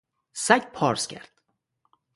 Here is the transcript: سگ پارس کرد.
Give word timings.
سگ 0.33 0.71
پارس 0.73 1.07
کرد. 1.07 1.29